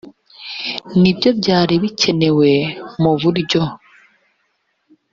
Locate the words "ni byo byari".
1.01-1.73